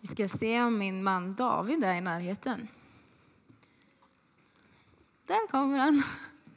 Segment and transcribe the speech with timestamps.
[0.00, 2.68] Vi ska se om min man David är i närheten.
[5.26, 6.02] Där kommer han.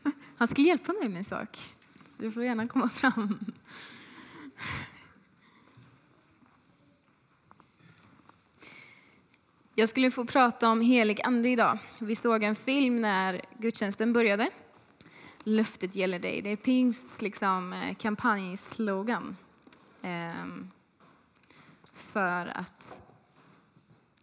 [0.38, 1.58] Han skulle hjälpa mig med en sak,
[2.06, 3.40] så du får gärna komma fram.
[9.76, 11.79] Jag skulle få prata om helig ande idag.
[11.99, 14.49] Vi såg en film när gudstjänsten började.
[15.44, 16.41] Löftet gäller dig.
[16.41, 19.38] Det är Pings liksom, eh, kampanjslogan.
[20.02, 20.71] Ehm,
[21.94, 23.02] för att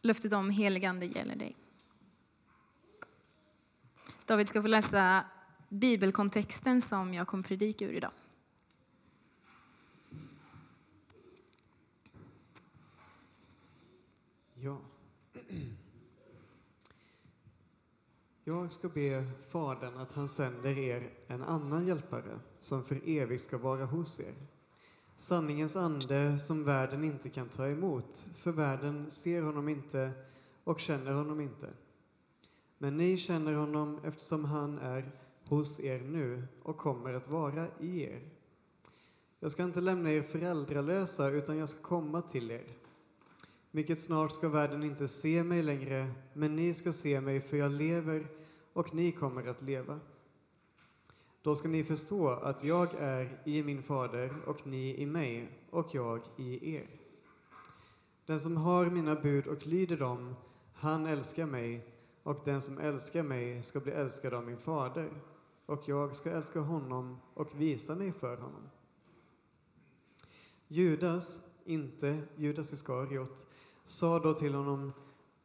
[0.02, 1.56] löftet om helig ande gäller dig.
[4.26, 5.24] David ska få läsa
[5.68, 8.12] bibelkontexten som jag kommer predika ur idag.
[14.54, 14.80] Ja.
[18.44, 23.58] Jag ska be Fadern att han sänder er en annan hjälpare som för evigt ska
[23.58, 24.34] vara hos er.
[25.20, 30.10] Sanningens ande som världen inte kan ta emot, för världen ser honom inte
[30.64, 31.68] och känner honom inte.
[32.78, 35.12] Men ni känner honom eftersom han är
[35.44, 38.20] hos er nu och kommer att vara i er.
[39.40, 42.64] Jag ska inte lämna er föräldralösa, utan jag ska komma till er.
[43.70, 47.72] Mycket snart ska världen inte se mig längre, men ni ska se mig, för jag
[47.72, 48.26] lever
[48.72, 50.00] och ni kommer att leva.
[51.48, 55.94] Då ska ni förstå att jag är i min fader och ni i mig och
[55.94, 56.86] jag i er.
[58.26, 60.34] Den som har mina bud och lyder dem,
[60.72, 61.86] han älskar mig
[62.22, 65.10] och den som älskar mig ska bli älskad av min fader
[65.66, 68.70] och jag ska älska honom och visa mig för honom.
[70.66, 73.46] Judas, inte Judas Iskariot,
[73.84, 74.92] sa då till honom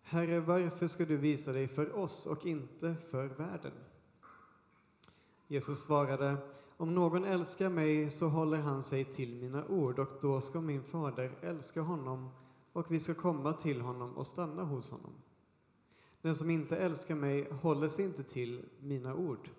[0.01, 3.73] Herre, varför ska du visa dig för oss och inte för världen?
[5.53, 6.37] Jesus svarade,
[6.77, 10.83] om någon älskar mig så håller han sig till mina ord och då ska min
[10.83, 12.29] fader älska honom
[12.71, 15.13] och vi ska komma till honom och stanna hos honom.
[16.21, 19.49] Den som inte älskar mig håller sig inte till mina ord.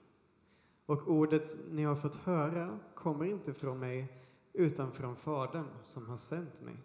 [0.86, 4.22] Och ordet ni har fått höra kommer inte från mig
[4.52, 6.76] utan från Fadern som har sänt mig.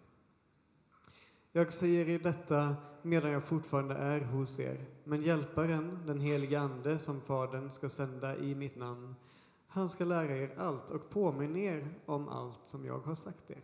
[1.52, 6.98] Jag säger er detta medan jag fortfarande är hos er, men Hjälparen, den helige Ande
[6.98, 9.14] som Fadern ska sända i mitt namn,
[9.66, 13.62] han ska lära er allt och påminna er om allt som jag har sagt er.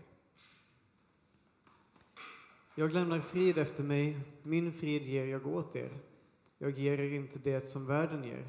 [2.74, 5.90] Jag lämnar frid efter mig, min frid ger jag åt er.
[6.58, 8.48] Jag ger er inte det som världen ger.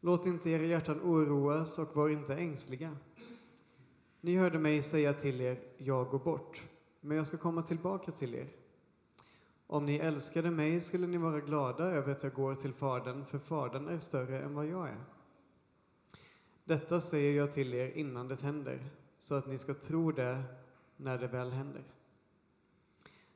[0.00, 2.96] Låt inte era hjärtan oroas och var inte ängsliga.
[4.20, 6.62] Ni hörde mig säga till er, jag går bort,
[7.04, 8.48] men jag ska komma tillbaka till er.
[9.66, 13.38] Om ni älskade mig skulle ni vara glada över att jag går till Fadern, för
[13.38, 15.04] Fadern är större än vad jag är.
[16.64, 20.42] Detta säger jag till er innan det händer, så att ni ska tro det
[20.96, 21.82] när det väl händer.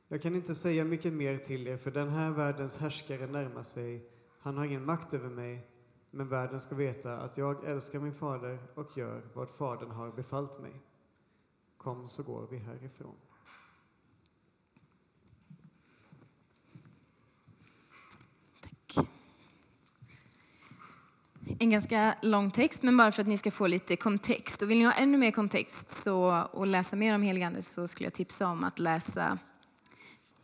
[0.07, 4.09] Jag kan inte säga mycket mer till er, för den här världens härskare närmar sig.
[4.39, 5.67] Han har ingen makt över mig,
[6.11, 10.59] men världen ska veta att jag älskar min fader och gör vad Fadern har befallt
[10.59, 10.73] mig.
[11.77, 13.15] Kom så går vi härifrån.
[21.59, 24.61] En ganska lång text, men bara för att ni ska få lite kontext.
[24.61, 28.07] Och vill ni ha ännu mer kontext så, och läsa mer om heligande så skulle
[28.07, 29.37] jag tipsa om att läsa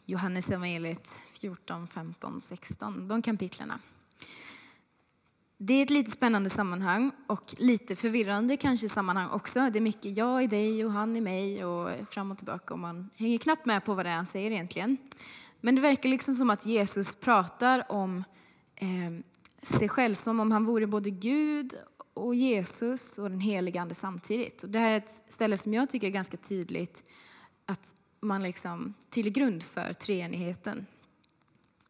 [0.05, 3.79] Johannes evangeliet 14, 15, 16, de kapitlerna.
[5.57, 9.69] Det är ett lite spännande sammanhang och lite förvirrande kanske sammanhang också.
[9.69, 12.79] Det är mycket jag i dig och han i mig och fram och tillbaka och
[12.79, 14.97] man hänger knappt med på vad det är han säger egentligen.
[15.61, 18.23] Men det verkar liksom som att Jesus pratar om
[18.75, 19.11] eh,
[19.63, 21.73] sig själv som om han vore både Gud
[22.13, 24.63] och Jesus och den helige Ande samtidigt.
[24.63, 27.03] Och det här är ett ställe som jag tycker är ganska tydligt
[27.65, 30.85] att man liksom tydlig grund för treenigheten.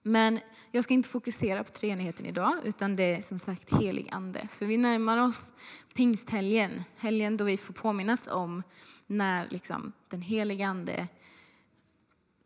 [0.02, 0.40] Men
[0.72, 4.48] jag ska inte fokusera på treenigheten idag, utan det är som sagt helig ande.
[4.52, 5.52] För vi närmar oss
[5.94, 8.64] pingsthelgen, helgen då vi får påminnas om
[9.08, 11.08] när liksom den helige ande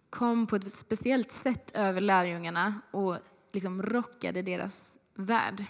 [0.10, 3.18] kom på ett speciellt sätt över lärjungarna och
[3.54, 5.66] liksom rockade deras värld.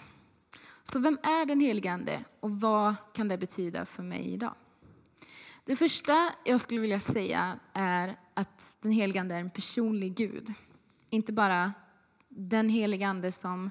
[0.82, 4.54] Så vem är den helige ande och vad kan det betyda för mig idag?
[5.68, 10.48] Det första jag skulle vilja säga är att den helige Ande är en personlig Gud.
[11.10, 11.72] Inte bara
[12.28, 13.70] den helige Ande som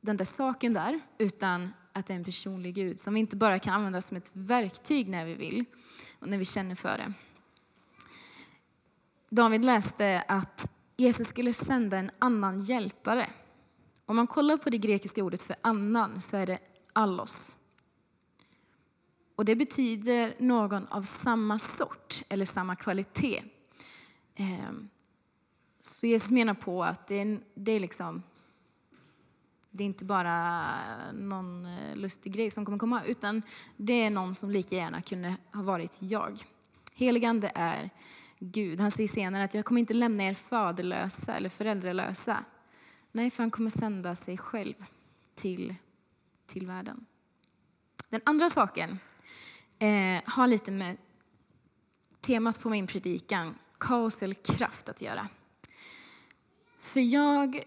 [0.00, 3.58] den där saken där, utan att det är en personlig Gud som vi inte bara
[3.58, 5.64] kan använda som ett verktyg när vi vill
[6.18, 7.12] och när vi känner för det.
[9.30, 13.26] David läste att Jesus skulle sända en annan hjälpare.
[14.06, 16.58] Om man kollar på det grekiska ordet för annan så är det
[16.92, 17.56] allos.
[19.36, 23.42] Och det betyder någon av samma sort eller samma kvalitet.
[24.34, 24.88] Ehm,
[25.80, 28.22] så Jesus menar på att det är, det är liksom
[29.76, 30.64] det är inte bara
[31.12, 33.42] någon eh, lustig grej som kommer komma, utan
[33.76, 36.38] det är någon som lika gärna kunde ha varit jag.
[36.92, 37.90] Heligande är
[38.38, 38.80] Gud.
[38.80, 42.44] Han säger senare att jag kommer inte lämna er faderlösa eller föräldralösa.
[43.16, 44.74] Nej, för han kommer sända sig själv
[45.34, 45.74] till,
[46.46, 47.06] till världen.
[48.08, 48.98] Den andra saken
[49.78, 50.96] eh, har lite med
[52.20, 55.28] temat på min predikan, kaos eller kraft, att göra.
[56.80, 57.64] För jag,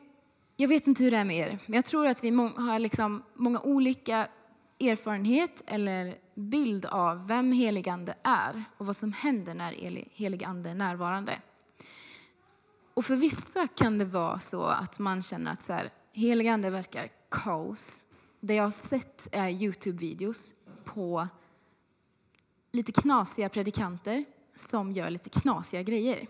[0.55, 3.23] jag vet inte hur det är med er, men jag tror att vi har liksom
[3.33, 4.27] många olika
[4.79, 9.71] erfarenhet eller bild av vem heligande är och vad som händer när
[10.11, 11.41] heligande är närvarande.
[12.97, 17.11] Och för vissa kan det vara så att man känner att så här, heligande verkar
[17.31, 18.05] kaos.
[18.39, 20.53] Det jag har sett är Youtube-videos
[20.85, 21.27] på
[22.71, 26.27] lite knasiga predikanter som gör lite knasiga grejer.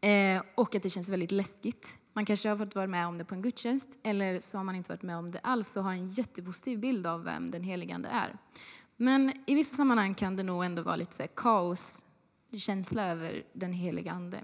[0.00, 1.88] Eh, och att det känns väldigt läskigt.
[2.12, 4.74] Man kanske har fått vara med om det på en gudstjänst eller så har man
[4.74, 8.08] inte varit med om det alls och har en jättepositiv bild av vem den heligande
[8.08, 8.38] är.
[8.96, 12.04] Men i vissa sammanhang kan det nog ändå vara lite så kaos,
[12.56, 14.42] känsla över den helige Ande.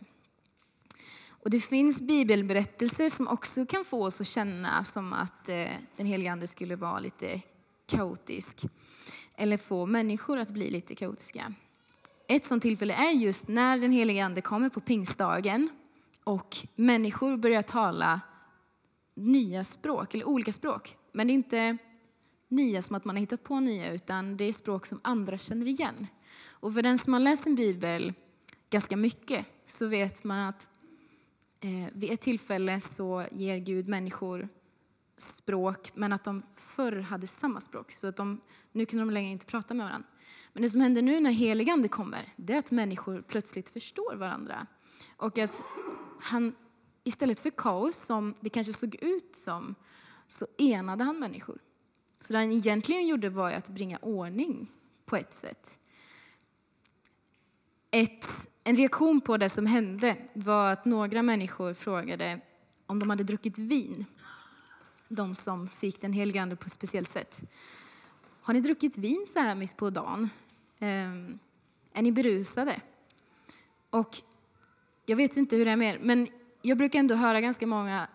[1.45, 6.07] Och det finns bibelberättelser som också kan få oss att känna som att eh, den
[6.07, 7.41] helige Ande skulle vara lite
[7.87, 8.63] kaotisk.
[9.37, 11.55] Eller få människor att bli lite kaotiska.
[12.29, 15.69] Ett sådant tillfälle är just när den helige Ande kommer på pingstdagen
[16.25, 18.21] och människor börjar tala
[19.15, 20.97] nya språk, eller olika språk.
[21.13, 21.79] Men det är inte
[22.49, 25.67] nya som att man har hittat på nya, utan det är språk som andra känner
[25.67, 26.07] igen.
[26.47, 28.13] Och för den som har läst en bibel
[28.71, 30.69] ganska mycket så vet man att
[31.65, 34.49] eh, vid ett tillfälle så ger Gud människor
[35.17, 37.93] språk, men att de förr hade samma språk.
[37.93, 38.41] Så att de,
[38.73, 40.09] nu kunde de längre inte prata med varandra.
[40.53, 44.67] Men det som händer nu när heligande kommer, det är att människor plötsligt förstår varandra.
[45.17, 45.63] Och att
[46.21, 46.55] han,
[47.05, 49.75] istället för kaos, som det kanske såg ut som,
[50.29, 51.59] så enade han människor.
[52.21, 54.71] Så det han egentligen gjorde var att bringa ordning
[55.05, 55.79] på ett sätt.
[57.91, 58.27] Ett,
[58.65, 62.41] en reaktion på det som hände var att några människor frågade
[62.87, 64.05] om de hade druckit vin.
[65.09, 67.41] De som fick den helige Ande på ett speciellt sätt.
[68.41, 70.31] Har ni druckit vin så här mitt på dagen?
[70.81, 71.39] Um,
[71.93, 72.81] är ni berusade?
[73.91, 74.21] Och
[75.07, 76.29] jag vet inte hur det är med er, men
[76.63, 78.09] jag brukar ändå höra ganska många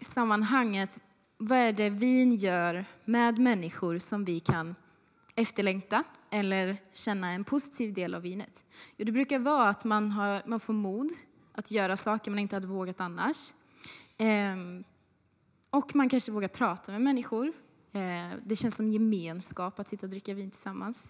[0.00, 0.98] sammanhanget
[1.36, 4.74] vad är det vin gör med människor som vi kan
[5.34, 8.64] efterlängta eller känna en positiv del av vinet?
[8.96, 11.10] Jo, det brukar vara att man, har, man får mod
[11.52, 13.52] att göra saker man inte hade vågat annars.
[14.18, 14.84] Ehm,
[15.70, 17.52] och man kanske vågar prata med människor.
[17.92, 21.06] Ehm, det känns som gemenskap att sitta och dricka vin tillsammans.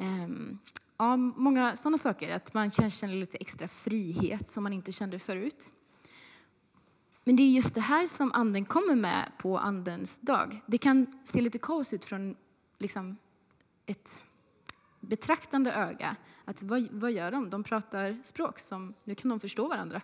[0.00, 0.58] Ehm,
[0.96, 2.36] ja, många sådana saker.
[2.36, 5.72] Att man kanske känner lite extra frihet som man inte kände förut.
[7.24, 10.60] Men det är just det här som anden kommer med på andens dag.
[10.66, 12.36] Det kan se lite kaos ut från
[12.78, 13.16] liksom,
[13.86, 14.24] ett
[15.00, 16.16] betraktande öga.
[16.44, 17.50] Att vad, vad gör de?
[17.50, 20.02] De pratar språk som, nu kan de förstå varandra.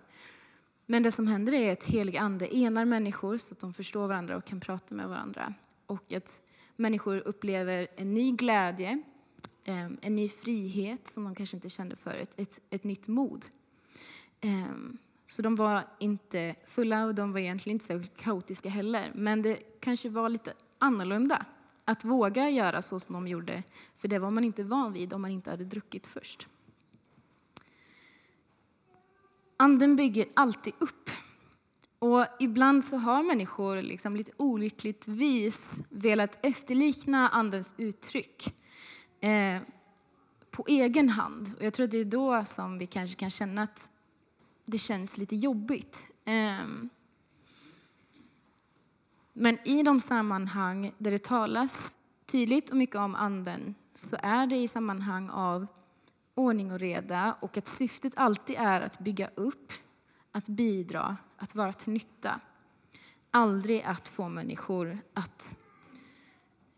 [0.86, 4.36] Men det som händer är att helig ande enar människor så att de förstår varandra
[4.36, 5.54] och kan prata med varandra.
[5.86, 6.40] Och att
[6.76, 9.02] människor upplever en ny glädje,
[9.64, 13.46] ehm, en ny frihet som de kanske inte kände förut, ett, ett nytt mod.
[14.40, 19.12] Ehm, så de var inte fulla och de var egentligen inte så kaotiska heller.
[19.14, 21.46] Men det kanske var lite annorlunda
[21.86, 23.62] att våga göra så som de gjorde.
[23.96, 26.46] För det var man inte van vid om man inte hade druckit först.
[29.56, 31.10] Anden bygger alltid upp.
[31.98, 38.54] Och ibland så har människor liksom lite olyckligtvis velat efterlikna Andens uttryck
[39.20, 39.62] eh,
[40.50, 41.52] på egen hand.
[41.58, 43.88] Och jag tror att det är då som vi kanske kan känna att
[44.64, 45.98] det känns lite jobbigt.
[46.24, 46.66] Eh,
[49.38, 54.56] men i de sammanhang där det talas tydligt och mycket om Anden så är det
[54.56, 55.66] i sammanhang av
[56.34, 59.72] ordning och reda och att syftet alltid är att bygga upp,
[60.32, 62.40] att bidra, att vara till nytta.
[63.30, 65.56] Aldrig att få människor att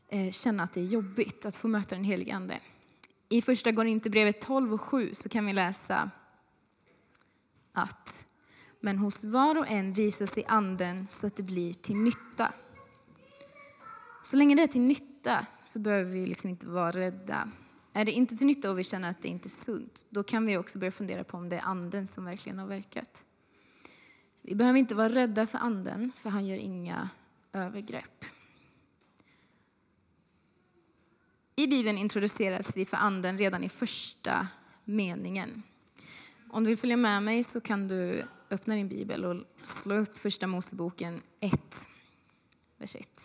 [0.09, 2.61] eh, känna att det är jobbigt att få möta den helige Ande.
[3.29, 6.11] I Första Korinthierbrevet 12 och 7 så kan vi läsa
[7.73, 8.25] att
[8.81, 12.53] men hos var och en visar sig anden så att det blir till nytta.
[14.23, 17.51] Så länge det är till nytta så behöver vi liksom inte vara rädda.
[17.93, 20.47] Är det inte till nytta och vi känner att det inte är sunt, då kan
[20.47, 23.23] vi också börja fundera på om det är anden som verkligen har verkat.
[24.43, 27.09] Vi behöver inte vara rädda för anden, för han gör inga
[27.53, 28.25] övergrepp.
[31.57, 34.49] I Bibeln introduceras vi för anden redan i första
[34.85, 35.63] meningen.
[36.51, 40.19] Om du vill följa med mig så kan du öppna din bibel och slå upp
[40.19, 41.89] Första Moseboken 1,
[42.79, 43.25] vers 1.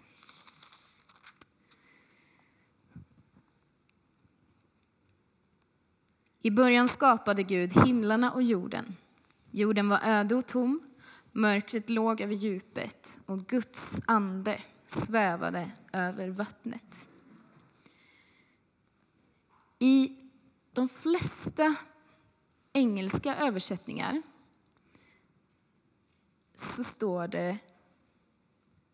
[6.41, 8.95] I början skapade Gud himlarna och jorden.
[9.51, 10.81] Jorden var öde och tom,
[11.31, 17.07] mörkret låg över djupet och Guds ande svävade över vattnet.
[19.79, 20.17] I
[20.73, 21.75] de flesta
[22.73, 24.21] engelska översättningar
[26.55, 27.57] så står det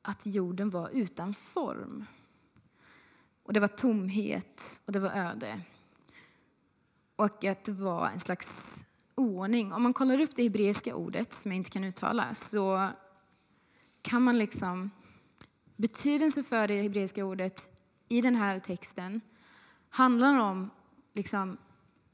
[0.01, 2.05] att jorden var utan form.
[3.43, 5.61] Och det var tomhet och det var öde.
[7.15, 8.75] Och att det var en slags
[9.15, 9.73] oordning.
[9.73, 12.89] Om man kollar upp det hebreiska ordet, som jag inte kan uttala, så
[14.01, 14.91] kan man liksom...
[15.75, 17.69] Betydelsen för det hebreiska ordet
[18.07, 19.21] i den här texten
[19.89, 20.69] handlar om
[21.13, 21.57] liksom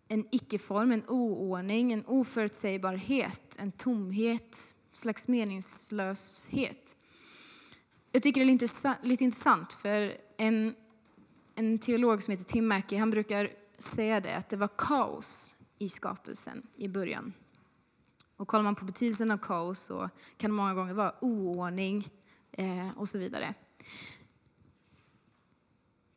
[0.08, 6.96] en icke-form, en oordning, en oförutsägbarhet, en tomhet, en slags meningslöshet.
[8.12, 10.76] Jag tycker det är lite, lite intressant, för en,
[11.56, 15.90] en teolog som heter Tim Mackey, han brukar säga det, att det var kaos i
[15.90, 17.34] skapelsen i början.
[18.38, 22.10] Och kollar man på betydelsen av kaos så kan det många gånger vara oordning
[22.52, 23.54] eh, och så vidare.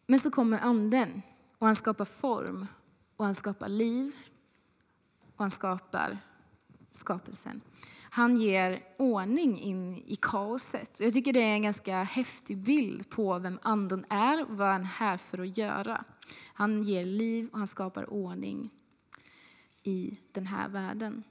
[0.07, 1.23] Men så kommer anden
[1.59, 2.67] och han skapar form
[3.19, 4.17] och han skapar liv
[5.21, 6.19] och han skapar
[6.91, 7.61] skapelsen.
[8.11, 11.01] Han ger ordning in i kaoset.
[11.01, 14.81] Jag tycker det är en ganska häftig bild på vem anden är och vad han
[14.81, 16.05] är här för att göra.
[16.55, 18.71] Han ger liv och han skapar ordning
[19.83, 21.25] i den här världen.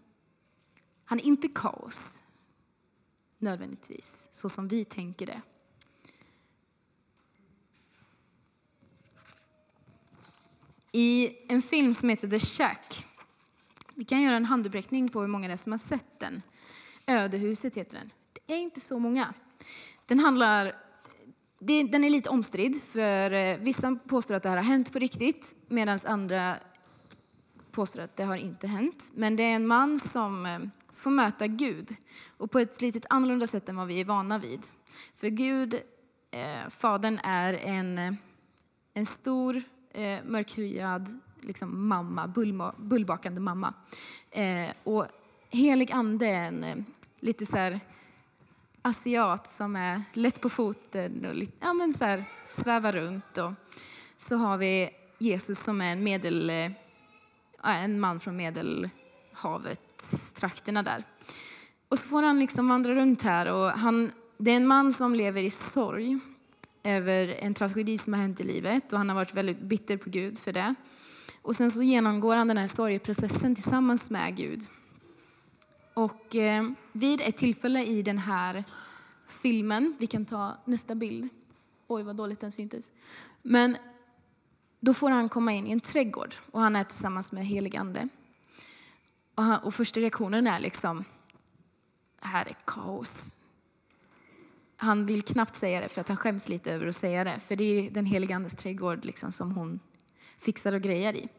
[1.06, 2.22] Han är inte kaos,
[3.38, 5.41] nödvändigtvis, så som vi tänker det.
[10.91, 13.06] I en film som heter The Shack,
[13.96, 16.41] vi kan göra en handuppräckning på hur många det är som har sett den.
[17.08, 18.12] Ödehuset heter den.
[18.34, 19.34] Det är inte så många.
[20.06, 20.75] Den handlar
[21.60, 25.56] den är lite omstridd, för eh, vissa påstår att det här har hänt på riktigt
[25.67, 26.58] medan andra
[27.72, 29.06] påstår att det har inte hänt.
[29.13, 30.60] Men det är en man som eh,
[30.94, 31.96] får möta Gud
[32.38, 34.60] och på ett lite annorlunda sätt än vad vi är vana vid.
[35.15, 35.74] För Gud,
[36.32, 38.13] eh, Fadern, är en, eh,
[38.94, 39.63] en stor,
[39.98, 43.74] eh, mörkhyad liksom mamma, bullma, bullbakande mamma.
[44.32, 45.06] Eh, och
[45.50, 46.77] helig ande är en eh,
[47.20, 47.80] lite så här
[48.82, 53.38] asiat som är lätt på foten och lite, ja, men så här, svävar runt.
[53.38, 53.51] Och
[54.18, 56.72] så har vi Jesus som är en, medel, eh,
[57.63, 61.04] en man från Medelhavet, trakterna där.
[61.89, 63.51] Och så får han liksom vandra runt här.
[63.51, 66.20] Och han, det är en man som lever i sorg
[66.84, 70.10] över en tragedi som har hänt i livet och han har varit väldigt bitter på
[70.10, 70.75] Gud för det.
[71.41, 74.63] Och sen så genomgår han den här sorgeprocessen tillsammans med Gud.
[75.93, 78.63] Och eh, vid ett tillfälle i den här
[79.27, 81.29] filmen, vi kan ta nästa bild.
[81.88, 82.91] Oj, vad dåligt den syntes.
[83.41, 83.77] Men
[84.79, 88.07] då får han komma in i en trädgård och han är tillsammans med helig ande.
[89.36, 91.05] Och, han, och första reaktionen är liksom,
[92.22, 93.34] här är kaos.
[94.77, 97.39] Han vill knappt säga det för att han skäms lite över att säga det.
[97.48, 99.79] För det är den heliga andes trädgård liksom som hon
[100.39, 101.29] fixar och grejer i.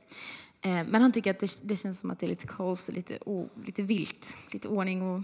[0.60, 2.94] Eh, men han tycker att det, det, känns som att det är lite kaos och
[2.94, 4.28] lite, oh, lite vilt.
[4.50, 5.22] Lite ordning och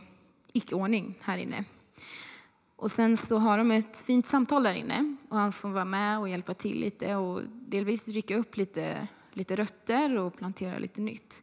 [0.53, 1.65] icke-ordning här inne.
[2.77, 6.19] Och sen så har de ett fint samtal där inne och han får vara med
[6.19, 11.43] och hjälpa till lite och delvis rycka upp lite, lite rötter och plantera lite nytt.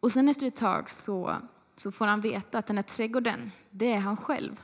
[0.00, 1.36] Och sen efter ett tag så,
[1.76, 4.60] så får han veta att den här trädgården, det är han själv.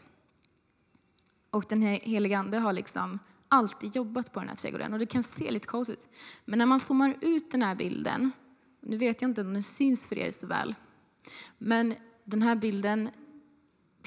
[1.50, 5.06] Och den här heliga ande har liksom alltid jobbat på den här trädgården och det
[5.06, 6.08] kan se lite kaos ut.
[6.44, 8.30] Men när man zoomar ut den här bilden,
[8.80, 10.74] nu vet jag inte om den syns för er så väl,
[11.58, 13.08] men den här bilden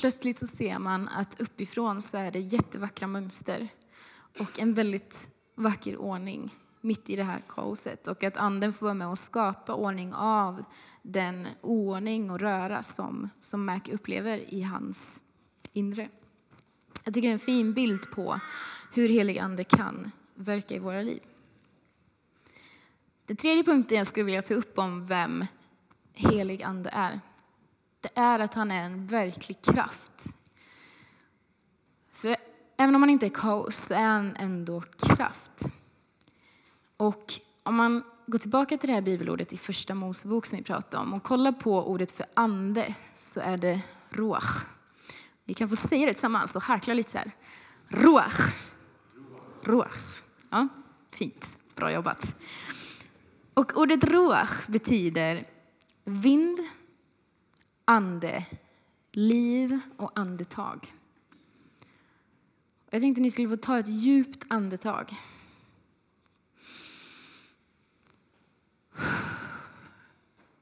[0.02, 3.70] Plötsligt så ser man att uppifrån så är det jättevackra mönster
[4.40, 8.08] och en väldigt vacker ordning mitt i det här kaoset.
[8.08, 10.64] Och att anden får vara med och skapa ordning av
[11.02, 15.22] den oordning och röra som, som Mac upplever i hans
[15.74, 16.10] inre.
[17.04, 18.40] Jag tycker det är en fin bild på
[18.94, 21.22] hur helig ande kan verka i våra liv.
[23.26, 25.46] Den tredje punkten jag skulle vilja ta upp om vem
[26.14, 27.20] helig ande är
[28.02, 30.26] det är att han är en verklig kraft.
[32.12, 32.38] För
[32.78, 35.66] även om han inte är kaos så är han ändå kraft.
[36.98, 41.04] Och om man går tillbaka till det här bibelordet i första Mosebok som vi pratade
[41.04, 44.66] om och kollar på ordet för ande så är det roach.
[45.46, 47.32] Vi kan få säga det tillsammans och harkla lite så här.
[47.88, 48.56] Ruach.
[49.64, 50.24] Ruach.
[50.50, 50.68] Ja,
[51.12, 51.58] fint.
[51.76, 52.36] Bra jobbat.
[53.54, 55.48] Och ordet ruach betyder
[56.04, 56.60] vind,
[57.86, 58.46] ande,
[59.12, 60.88] liv och andetag.
[62.90, 65.14] Jag tänkte att ni skulle få ta ett djupt andetag.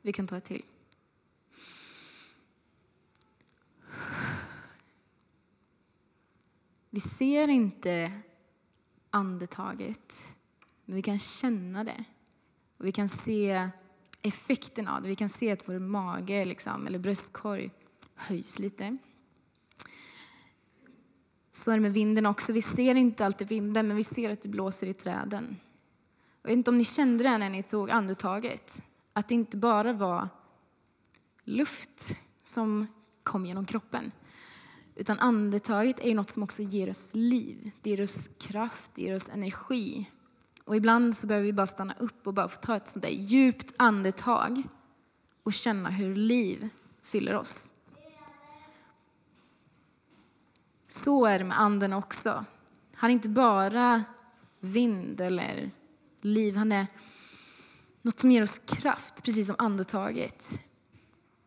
[0.02, 0.64] Vi kan ta ett till.
[6.90, 8.12] Vi ser inte
[9.10, 10.16] andetaget,
[10.86, 12.04] men vi kan känna det.
[12.78, 13.70] Och vi kan se
[14.22, 15.10] effekten av det.
[15.10, 17.72] Vi kan se att vår mage liksom, eller bröstkorg
[18.16, 18.98] höjs lite.
[21.52, 22.54] Så är det med vinden också.
[22.54, 25.58] Vi ser inte alltid vinden, men vi ser att det blåser i träden.
[26.42, 28.82] Jag vet inte om ni kände det när ni tog andetaget.
[29.14, 30.30] Att det inte bara var
[31.44, 32.88] luft som
[33.24, 34.12] kom genom kroppen.
[35.00, 39.02] Utan andetaget är ju något som också ger oss liv, det ger oss kraft, det
[39.02, 40.10] ger oss energi.
[40.64, 43.10] Och ibland så behöver vi bara stanna upp och bara få ta ett sånt där
[43.10, 44.64] djupt andetag
[45.44, 46.70] och känna hur liv
[47.04, 47.72] fyller oss.
[50.88, 52.46] Så är det med anden också.
[52.94, 54.04] Han är inte bara
[54.60, 55.72] vind eller
[56.22, 56.88] liv, han är
[58.02, 60.60] något som ger oss kraft, precis som andetaget.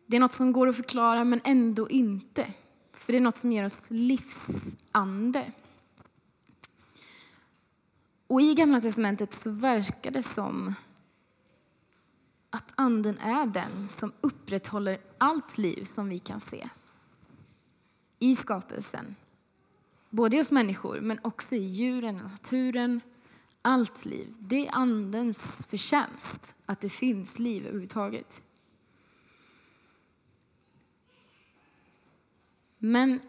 [0.05, 2.53] Det är något som går att förklara, men ändå inte.
[3.05, 5.51] För det är något som ger oss livsande.
[8.27, 10.75] Och i Gamla testamentet så verkar det som
[12.49, 16.69] att anden är den som upprätthåller allt liv som vi kan se
[18.19, 19.15] i skapelsen.
[20.09, 23.01] Både hos människor, men också i djuren, naturen,
[23.61, 24.35] allt liv.
[24.39, 28.41] Det är andens förtjänst att det finns liv överhuvudtaget.
[32.85, 33.19] Men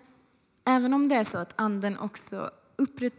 [0.65, 3.15] även om det är så att anden också upprätt,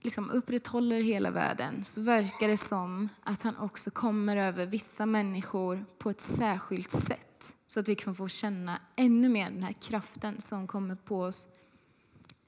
[0.00, 5.84] liksom upprätthåller hela världen så verkar det som att han också kommer över vissa människor
[5.98, 10.40] på ett särskilt sätt så att vi kan få känna ännu mer den här kraften
[10.40, 11.48] som kommer på oss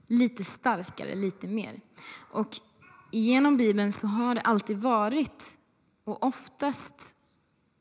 [0.06, 1.80] lite starkare, lite mer.
[2.30, 2.56] Och
[3.10, 5.44] genom Bibeln så har det alltid varit,
[6.04, 7.14] och oftast,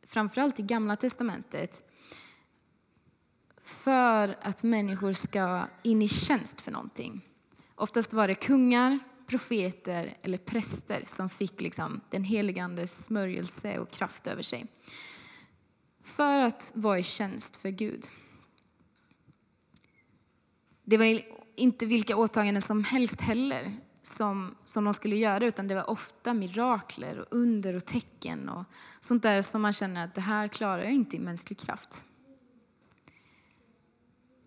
[0.07, 1.90] framförallt i Gamla testamentet,
[3.71, 7.21] för att människor ska in i tjänst för någonting.
[7.75, 14.27] Oftast var det kungar, profeter eller präster som fick liksom den heligandes smörjelse och kraft
[14.27, 14.65] över sig.
[16.03, 18.07] För att vara i tjänst för Gud.
[20.83, 21.21] Det var
[21.55, 26.33] inte vilka åtaganden som helst heller som, som de skulle göra, utan det var ofta
[26.33, 28.63] mirakler och under och tecken och
[28.99, 32.03] sånt där som man känner att det här klarar jag inte i mänsklig kraft.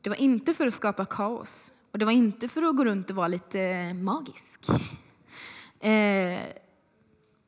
[0.05, 3.11] Det var inte för att skapa kaos och det var inte för att gå runt
[3.11, 4.69] och vara lite eh, magisk.
[5.81, 6.41] Eh,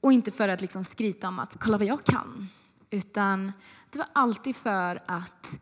[0.01, 2.49] och inte för att liksom skryta om att kolla vad jag kan.
[2.91, 3.53] Utan
[3.91, 5.59] det var alltid för att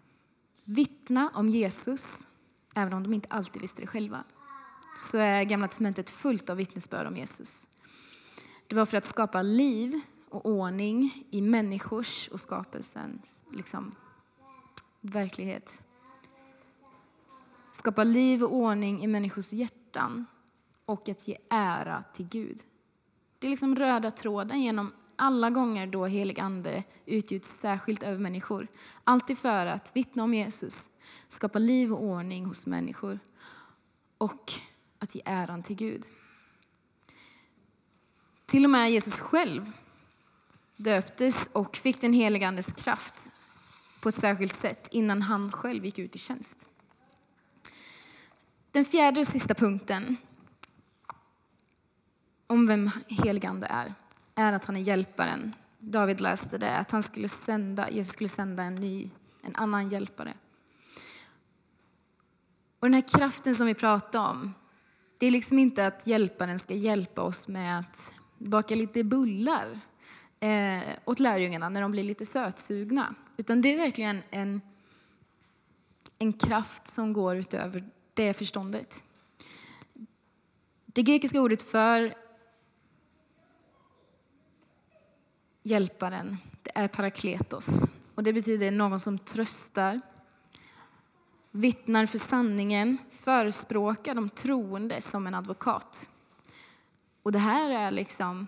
[0.64, 2.26] vittna om Jesus,
[2.74, 4.24] även om de inte alltid visste det själva.
[4.96, 7.66] Så är Gamla testamentet fullt av vittnesbörd om Jesus.
[8.66, 13.94] Det var för att skapa liv och ordning i människors och skapelsens liksom,
[15.00, 15.80] verklighet
[17.76, 20.26] skapa liv och ordning i människors hjärtan
[20.84, 22.58] och att ge ära till Gud.
[23.38, 28.68] Det är liksom röda tråden genom alla gånger då helig ande utgjuts särskilt över människor.
[29.04, 30.88] Alltid för att vittna om Jesus,
[31.28, 33.18] skapa liv och ordning hos människor
[34.18, 34.52] och
[34.98, 36.04] att ge äran till Gud.
[38.46, 39.72] Till och med Jesus själv
[40.76, 43.30] döptes och fick den helige Andes kraft
[44.00, 46.66] på ett särskilt sätt innan han själv gick ut i tjänst.
[48.74, 50.16] Den fjärde och sista punkten
[52.46, 53.94] om vem heligande är,
[54.34, 55.54] är att han är hjälparen.
[55.78, 59.10] David läste det, att han skulle sända, Jesus skulle sända en ny,
[59.42, 60.34] en annan hjälpare.
[62.80, 64.54] Och den här kraften som vi pratar om,
[65.18, 68.00] det är liksom inte att hjälparen ska hjälpa oss med att
[68.38, 69.80] baka lite bullar
[70.40, 73.14] eh, åt lärjungarna när de blir lite sötsugna.
[73.36, 74.60] Utan det är verkligen en,
[76.18, 79.02] en kraft som går utöver det är förståndet.
[80.86, 82.14] Det grekiska ordet för
[85.62, 87.84] hjälparen, det är parakletos.
[88.14, 90.00] Och det betyder någon som tröstar,
[91.50, 96.08] vittnar för sanningen, förespråkar de troende som en advokat.
[97.22, 98.46] Och det här är liksom,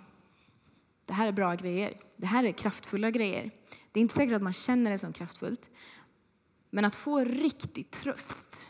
[1.04, 2.00] det här är bra grejer.
[2.16, 3.50] Det här är kraftfulla grejer.
[3.92, 5.70] Det är inte säkert att man känner det som kraftfullt.
[6.70, 8.68] Men att få riktig tröst,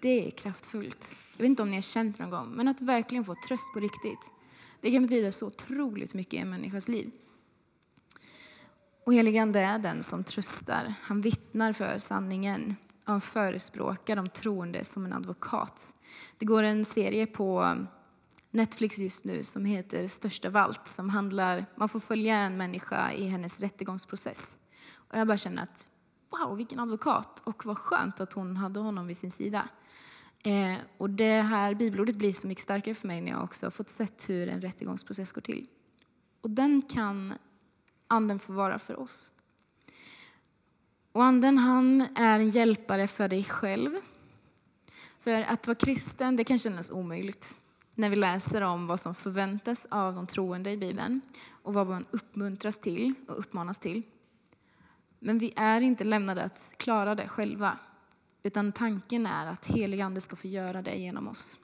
[0.00, 1.16] det är kraftfullt.
[1.36, 3.72] Jag vet inte om ni har känt det någon gång, men att verkligen få tröst
[3.74, 4.30] på riktigt.
[4.80, 7.10] Det kan betyda så otroligt mycket i en människas liv.
[9.04, 10.94] Och heligande är den som tröstar.
[11.02, 15.92] Han vittnar för sanningen Han förespråkar de troende som en advokat.
[16.38, 17.76] Det går en serie på
[18.50, 20.86] Netflix just nu som heter Störst av allt.
[20.86, 24.56] Som handlar, man får följa en människa i hennes rättegångsprocess.
[24.94, 25.88] Och jag bara känner att
[26.30, 27.42] wow, vilken advokat!
[27.44, 29.68] Och vad skönt att hon hade honom vid sin sida.
[30.42, 33.70] Eh, och det här bibelordet blir så mycket starkare för mig när jag också har
[33.70, 35.66] fått sett hur en rättegångsprocess går till.
[36.40, 37.34] Och den kan
[38.08, 39.32] anden få vara för oss.
[41.12, 43.96] Och anden han är en hjälpare för dig själv.
[45.18, 47.56] För att vara kristen det kan kännas omöjligt
[47.94, 51.20] när vi läser om vad som förväntas av de troende i Bibeln
[51.62, 54.02] och vad man uppmuntras till och uppmanas till.
[55.18, 57.78] Men vi är inte lämnade att klara det själva,
[58.42, 61.56] utan tanken är att helig Ande ska få göra det genom oss.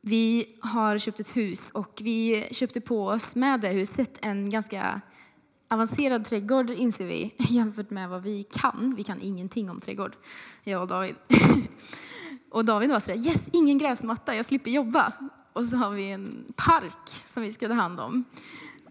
[0.00, 5.00] Vi har köpt ett hus och vi köpte på oss med det huset en ganska
[5.68, 8.94] avancerad trädgård inser vi jämfört med vad vi kan.
[8.96, 10.16] Vi kan ingenting om trädgård,
[10.64, 11.16] jag och David.
[12.50, 15.12] Och David var sådär, yes, ingen gräsmatta, jag slipper jobba.
[15.52, 18.24] Och så har vi en park som vi ska ta hand om.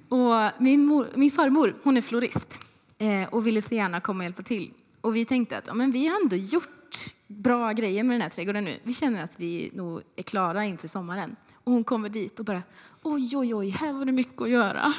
[0.09, 2.59] Och min, mor, min farmor, hon är florist
[3.03, 4.73] Eh, och ville så gärna komma och hjälpa till.
[5.01, 8.29] Och vi tänkte att ja, men vi har ändå gjort bra grejer med den här
[8.29, 8.79] trädgården nu.
[8.83, 11.35] Vi känner att vi nog är klara inför sommaren.
[11.63, 12.63] Och hon kommer dit och bara,
[13.01, 14.93] oj, oj, oj, här var det mycket att göra.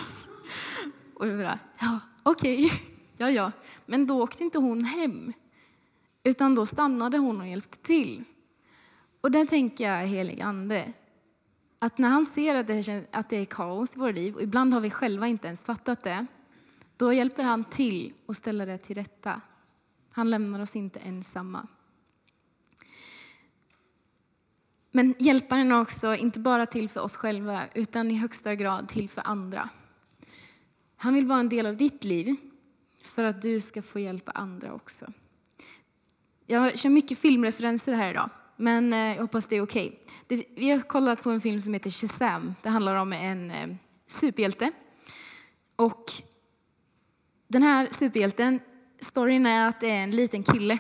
[1.15, 2.79] Och vi bara, ja, okej, okay.
[3.17, 3.53] ja, ja.
[3.87, 5.33] Men då åkte inte hon hem,
[6.25, 8.25] utan då stannade hon och hjälpte till.
[9.21, 10.93] Och där tänker jag helig ande.
[11.79, 14.75] Att när han ser att det, att det är kaos i våra liv, och ibland
[14.75, 16.27] har vi själva inte ens fattat det,
[16.97, 19.41] då hjälper han till och ställer det till rätta.
[20.13, 21.67] Han lämnar oss inte ensamma.
[24.91, 29.09] Men hjälparen är också inte bara till för oss själva, utan i högsta grad till
[29.09, 29.69] för andra.
[30.97, 32.37] Han vill vara en del av ditt liv
[33.03, 35.13] för att du ska få hjälpa andra också.
[36.47, 40.01] Jag kör mycket filmreferenser här idag, men eh, jag hoppas det är okej.
[40.25, 40.45] Okay.
[40.57, 42.55] Vi har kollat på en film som heter Shazam.
[42.63, 43.77] Det handlar om en eh,
[44.07, 44.73] superhjälte.
[45.77, 46.13] Och
[47.55, 48.61] den här superhjälten,
[49.01, 50.79] storyn är att det är en liten kille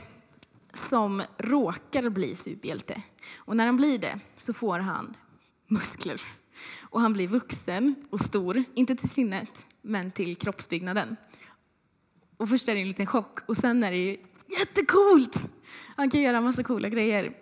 [0.72, 3.02] som råkar bli superhjälte.
[3.36, 5.16] Och när han blir det så får han
[5.68, 6.22] muskler.
[6.80, 11.16] Och han blir vuxen och stor, inte till sinnet, men till kroppsbyggnaden.
[12.36, 14.16] Och först är det en liten chock och sen är det ju
[14.58, 15.50] jättecoolt!
[15.96, 17.34] Han kan göra massa coola grejer.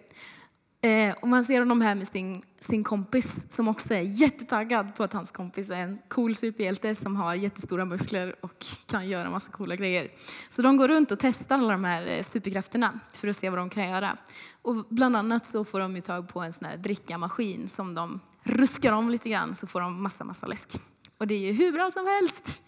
[0.85, 5.05] Eh, och man ser honom här med sin, sin kompis som också är jättetaggad på
[5.05, 9.51] att hans kompis är en cool superhjälte som har jättestora muskler och kan göra massa
[9.51, 10.11] coola grejer.
[10.49, 13.59] Så de går runt och testar alla de här eh, superkrafterna för att se vad
[13.59, 14.17] de kan göra.
[14.63, 18.21] Och bland annat så får de ju tag på en sån här drickamaskin som de
[18.43, 20.79] ruskar om lite grann så får de massa, massa läsk.
[21.19, 22.61] Och det är ju hur bra som helst.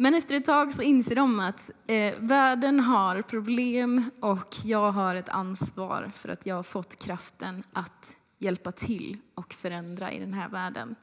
[0.00, 5.14] Men efter ett tag så inser de att eh, världen har problem och jag har
[5.14, 10.34] ett ansvar för att jag har fått kraften att hjälpa till och förändra i den
[10.34, 10.94] här världen.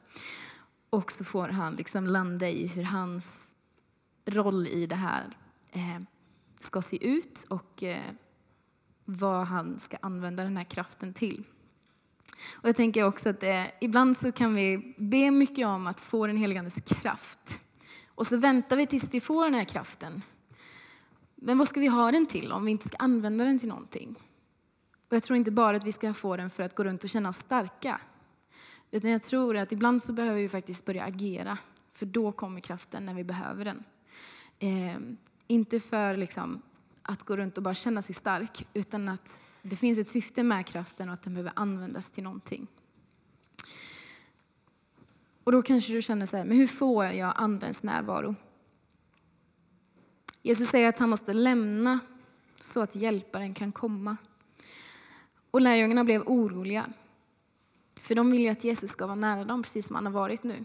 [0.90, 3.54] Och så får han liksom landa i hur hans
[4.24, 5.36] roll i det här
[5.70, 6.02] eh,
[6.60, 8.12] ska se ut och eh,
[9.04, 11.44] vad han ska använda den här kraften till.
[12.54, 16.26] Och jag tänker också att eh, ibland så kan vi be mycket om att få
[16.26, 17.60] den helige Andes kraft.
[18.16, 20.22] Och så väntar vi tills vi får den här kraften.
[21.34, 24.14] Men vad ska vi ha den till om vi inte ska använda den till någonting?
[25.08, 27.10] Och jag tror inte bara att vi ska få den för att gå runt och
[27.10, 28.00] känna oss starka.
[28.90, 31.58] Utan jag tror att ibland så behöver vi faktiskt börja agera.
[31.92, 33.84] För då kommer kraften när vi behöver den.
[34.58, 34.96] Eh,
[35.46, 36.62] inte för liksom,
[37.02, 40.66] att gå runt och bara känna sig stark, utan att det finns ett syfte med
[40.66, 42.66] kraften och att den behöver användas till någonting.
[45.46, 48.34] Och då kanske du känner så här, men hur får jag andens närvaro?
[50.42, 52.00] Jesus säger att han måste lämna
[52.60, 54.16] så att hjälparen kan komma.
[55.50, 56.86] Och lärjungarna blev oroliga.
[58.00, 60.42] För de vill ju att Jesus ska vara nära dem, precis som han har varit
[60.42, 60.64] nu.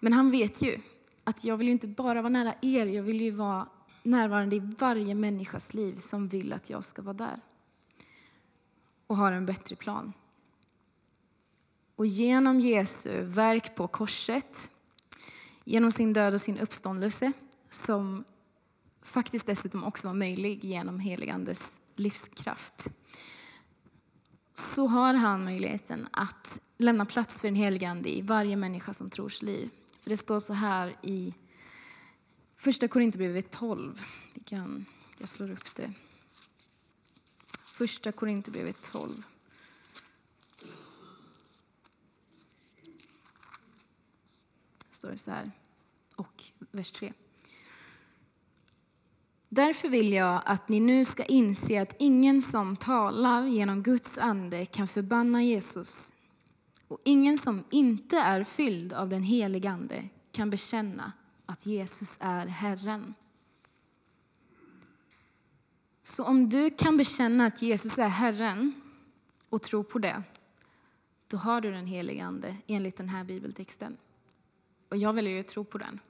[0.00, 0.80] Men han vet ju
[1.24, 3.68] att jag vill ju inte bara vara nära er, jag vill ju vara
[4.02, 7.40] närvarande i varje människas liv som vill att jag ska vara där.
[9.06, 10.12] Och har en bättre plan.
[12.00, 14.70] Och genom Jesu verk på korset,
[15.64, 17.32] genom sin död och sin uppståndelse,
[17.70, 18.24] som
[19.02, 22.86] faktiskt dessutom också var möjlig genom heligandes livskraft,
[24.54, 29.42] så har han möjligheten att lämna plats för den heligande i varje människa som trors
[29.42, 29.70] liv.
[30.00, 31.34] För det står så här i
[32.56, 34.02] Första Korinthierbrevet 12.
[34.34, 34.86] Vi kan,
[35.18, 35.92] jag slår upp det.
[37.64, 39.26] Första Korinthierbrevet 12.
[45.00, 45.50] Står det så här,
[46.16, 47.12] och vers 3.
[49.48, 54.66] Därför vill jag att ni nu ska inse att ingen som talar genom Guds ande
[54.66, 56.12] kan förbanna Jesus.
[56.88, 61.12] Och ingen som inte är fylld av den helige Ande kan bekänna
[61.46, 63.14] att Jesus är Herren.
[66.04, 68.72] Så om du kan bekänna att Jesus är Herren
[69.48, 70.22] och tro på det,
[71.26, 73.96] då har du den helige Ande enligt den här bibeltexten.
[74.90, 76.00] Och jag väljer att tro på den.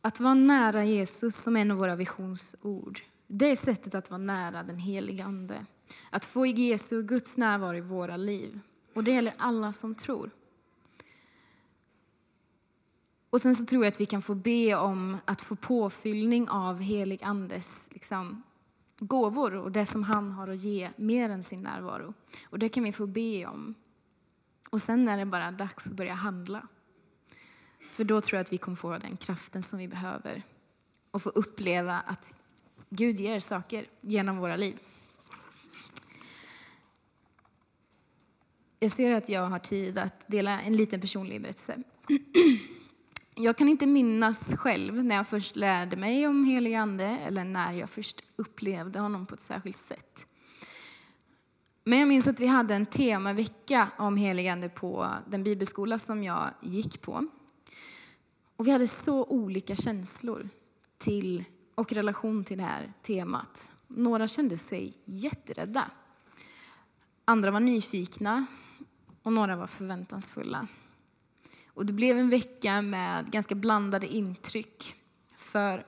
[0.00, 4.62] Att vara nära Jesus som en av våra visionsord, det är sättet att vara nära
[4.62, 5.66] den helige Ande.
[6.10, 8.60] Att få Jesu, och Guds närvaro i våra liv.
[8.94, 10.30] Och det gäller alla som tror.
[13.30, 16.80] Och sen så tror jag att vi kan få be om att få påfyllning av
[16.80, 18.42] helig Andes liksom,
[18.98, 22.14] gåvor och det som han har att ge, mer än sin närvaro.
[22.50, 23.74] Och det kan vi få be om.
[24.70, 26.68] Och sen är det bara dags att börja handla.
[27.90, 30.42] För då tror jag att vi kommer få den kraften som vi behöver
[31.10, 32.32] och få uppleva att
[32.90, 34.78] Gud ger saker genom våra liv.
[38.80, 41.82] Jag ser att jag har tid att dela en liten personlig berättelse.
[43.34, 47.72] Jag kan inte minnas själv när jag först lärde mig om helig ande eller när
[47.72, 50.27] jag först upplevde honom på ett särskilt sätt.
[51.88, 56.24] Men jag minns att vi hade en temavecka om helig ande på den bibelskola som
[56.24, 57.26] jag gick på.
[58.56, 60.48] Och vi hade så olika känslor
[60.98, 63.70] till och relation till det här temat.
[63.86, 65.90] Några kände sig jätterädda.
[67.24, 68.46] Andra var nyfikna
[69.22, 70.68] och några var förväntansfulla.
[71.74, 74.94] Och det blev en vecka med ganska blandade intryck.
[75.36, 75.86] För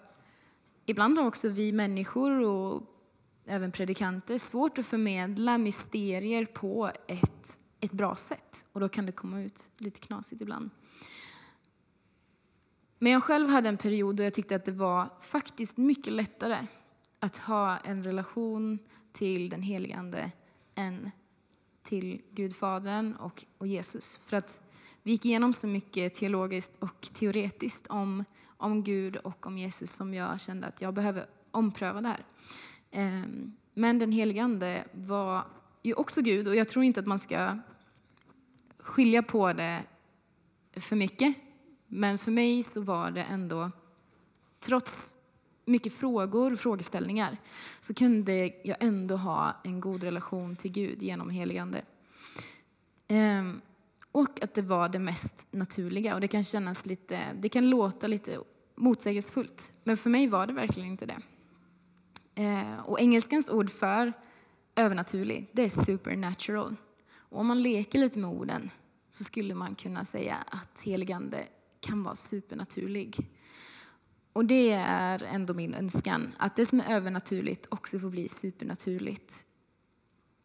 [0.86, 2.82] ibland har också vi människor och
[3.44, 8.64] även predikanter svårt att förmedla mysterier på ett, ett bra sätt.
[8.72, 10.70] Och då kan det komma ut lite knasigt ibland.
[12.98, 16.66] Men jag själv hade en period då jag tyckte att det var faktiskt mycket lättare
[17.20, 18.78] att ha en relation
[19.12, 20.32] till den helige Ande
[20.74, 21.10] än
[21.82, 24.18] till Gudfadern och, och Jesus.
[24.22, 24.60] För att
[25.02, 28.24] vi gick igenom så mycket teologiskt och teoretiskt om,
[28.56, 32.24] om Gud och om Jesus som jag kände att jag behöver ompröva det här.
[32.90, 35.44] Ehm, men den helige Ande var
[35.82, 37.58] ju också Gud och jag tror inte att man ska
[38.78, 39.82] skilja på det
[40.72, 41.34] för mycket.
[41.86, 43.70] Men för mig så var det ändå,
[44.60, 45.16] trots
[45.64, 47.36] mycket frågor och frågeställningar,
[47.80, 51.82] så kunde jag ändå ha en god relation till Gud genom heligande.
[53.08, 53.60] Ehm,
[54.12, 56.14] och att det var det mest naturliga.
[56.14, 58.38] Och det kan kännas lite, det kan låta lite
[58.74, 59.70] motsägelsefullt.
[59.84, 61.18] Men för mig var det verkligen inte det.
[62.40, 64.12] Eh, och engelskans ord för
[64.76, 66.76] övernaturlig, det är supernatural.
[67.12, 68.70] Och om man leker lite med orden
[69.10, 71.46] så skulle man kunna säga att heligande
[71.80, 73.30] kan vara supernaturlig.
[74.32, 79.46] Och det är ändå min önskan, att det som är övernaturligt också får bli supernaturligt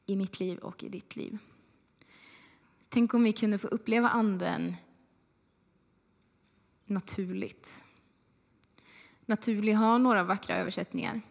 [0.05, 1.37] i mitt liv och i ditt liv.
[2.89, 4.75] Tänk om vi kunde få uppleva Anden
[6.85, 7.83] naturligt.
[9.25, 11.21] Naturlig har några vackra översättningar.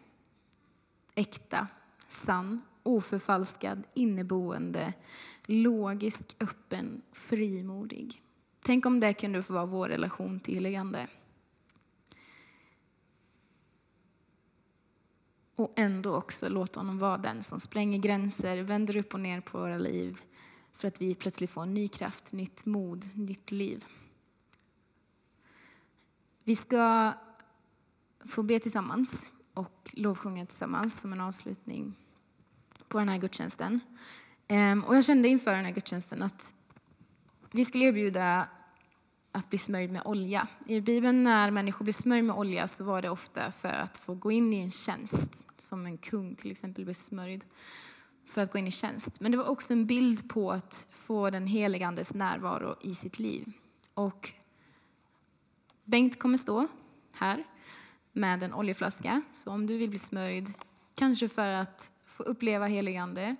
[1.14, 1.68] Äkta,
[2.09, 4.94] sann, oförfalskad, inneboende,
[5.46, 8.22] logisk, öppen, frimodig.
[8.61, 11.09] Tänk om det kunde få vara vår relation till heligande.
[15.57, 19.59] Och ändå också låta honom vara den som spränger gränser, vänder upp och ner på
[19.59, 20.22] våra liv
[20.72, 23.85] för att vi plötsligt får ny kraft, nytt mod, nytt liv.
[26.44, 27.12] Vi ska
[28.27, 31.95] få be tillsammans och lovsjunga tillsammans som en avslutning
[32.88, 33.81] på den här gudstjänsten.
[34.49, 36.53] Ehm, och jag kände inför den här gudstjänsten att
[37.51, 38.49] vi skulle erbjuda
[39.33, 40.49] att bli smörjd med olja.
[40.67, 44.14] I Bibeln när människor blir smörjda med olja så var det ofta för att få
[44.14, 47.45] gå in i en tjänst, som en kung till exempel blir smörjd
[48.27, 49.21] för att gå in i tjänst.
[49.21, 53.19] Men det var också en bild på att få den helige Andes närvaro i sitt
[53.19, 53.53] liv.
[53.95, 54.31] Och
[55.85, 56.69] Bengt kommer stå
[57.12, 57.45] här
[58.14, 59.22] med en oljeflaska.
[59.33, 60.53] Så om du vill bli smörjd,
[60.94, 63.37] kanske för att få uppleva helig Ande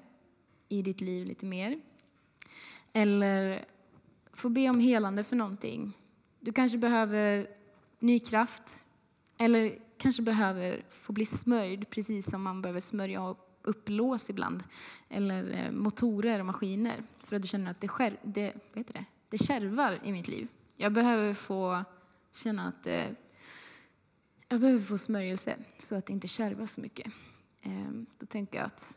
[0.69, 1.81] i ditt liv lite mer.
[2.93, 3.65] Eller
[4.33, 5.93] få be om helande för någonting.
[6.41, 7.47] Du kanske behöver
[7.99, 8.85] ny kraft.
[9.39, 14.65] Eller kanske behöver få bli smörjd, precis som man behöver smörja upp lås ibland.
[15.09, 17.03] Eller eh, motorer och maskiner.
[17.23, 20.49] För att du känner att det, skär, det, vet det, det kärvar i mitt liv.
[20.77, 21.85] Jag behöver få
[22.33, 23.15] känna att det,
[24.55, 27.13] jag behöver få smörjelse så att det inte kärvar så mycket.
[27.63, 28.97] Ehm, då tänker jag att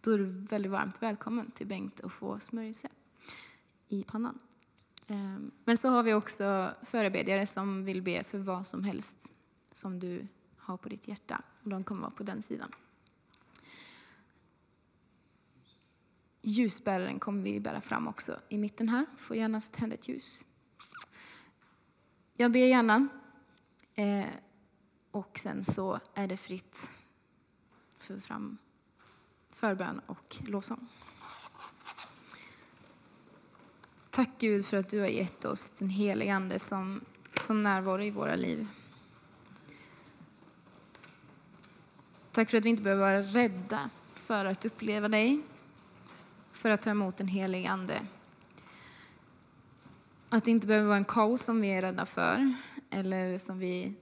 [0.00, 2.88] då är du väldigt varmt välkommen till Bengt att få smörjelse
[3.88, 4.38] i pannan.
[5.06, 9.32] Ehm, men så har vi också förebedjare som vill be för vad som helst
[9.72, 11.42] som du har på ditt hjärta.
[11.62, 12.74] Och de kommer vara på den sidan.
[16.42, 19.06] Ljusbäraren kommer vi bära fram också i mitten här.
[19.18, 20.44] Får gärna tända ett ljus.
[22.34, 23.08] Jag ber gärna.
[23.94, 24.26] Eh,
[25.10, 26.76] och sen så är det fritt
[27.98, 28.58] för fram
[29.50, 30.88] förbön och lovsång.
[34.10, 37.00] Tack Gud för att du har gett oss den helige Ande som,
[37.40, 38.68] som närvaro i våra liv.
[42.32, 45.42] Tack för att vi inte behöver vara rädda för att uppleva dig,
[46.52, 48.06] för att ta emot den helige Ande.
[50.28, 52.54] Att det inte behöver vara en kaos som vi är rädda för
[52.90, 53.94] eller som vi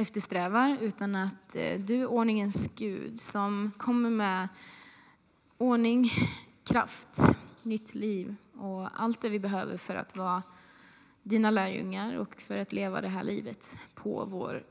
[0.00, 4.48] eftersträvar, utan att eh, du är ordningens Gud som kommer med
[5.58, 6.10] ordning,
[6.64, 7.08] kraft,
[7.62, 10.42] nytt liv och allt det vi behöver för att vara
[11.22, 14.64] dina lärjungar och för att leva det här livet på vår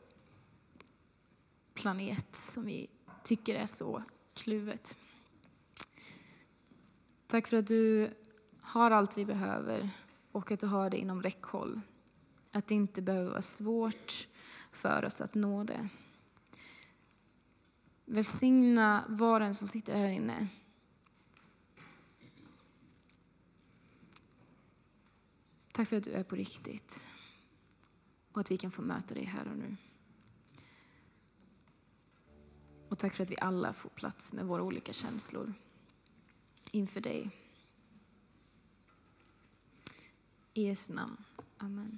[1.73, 2.87] planet som vi
[3.23, 4.97] tycker är så kluvet.
[7.27, 8.09] Tack för att du
[8.61, 9.89] har allt vi behöver
[10.31, 11.81] och att du har det inom räckhåll.
[12.51, 14.27] Att det inte behöver vara svårt
[14.79, 15.89] för oss att nå det.
[18.05, 20.47] Välsigna var en som sitter här inne.
[25.71, 27.01] Tack för att du är på riktigt
[28.31, 29.77] och att vi kan få möta dig här och nu.
[32.89, 35.53] Och tack för att vi alla får plats med våra olika känslor
[36.71, 37.29] inför dig.
[40.53, 41.23] I Jesu namn.
[41.57, 41.97] Amen.